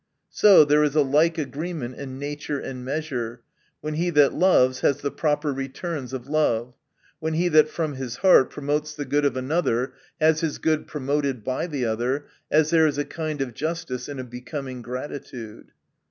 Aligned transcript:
—So, 0.41 0.65
there 0.65 0.81
is 0.83 0.95
a 0.95 1.03
like 1.03 1.37
agreement 1.37 1.93
in 1.95 2.17
nature 2.17 2.57
and 2.59 2.83
measure, 2.83 3.43
when 3.81 3.93
he 3.93 4.09
that 4.09 4.33
loves, 4.33 4.79
has 4.79 4.97
the 5.01 5.11
proper 5.11 5.53
returns 5.53 6.11
of 6.11 6.27
love; 6.27 6.73
when 7.19 7.35
he 7.35 7.47
that 7.49 7.69
from 7.69 7.93
his 7.93 8.15
heart 8.15 8.49
promotes 8.49 8.95
the 8.95 9.05
good 9.05 9.25
of 9.25 9.37
another, 9.37 9.93
has 10.19 10.41
his 10.41 10.57
good 10.57 10.87
promoted 10.87 11.43
by 11.43 11.67
the 11.67 11.85
other; 11.85 12.25
as 12.49 12.71
there 12.71 12.87
is 12.87 12.97
a 12.97 13.05
kind 13.05 13.41
of 13.43 13.53
justice 13.53 14.09
in 14.09 14.17
a 14.17 14.23
becoming 14.23 14.81
gratitude. 14.81 15.67